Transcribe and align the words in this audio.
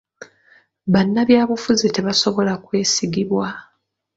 Bannabyabufuzi 0.93 1.85
tebasobola 1.95 2.53
kwesigibwa, 2.65 3.47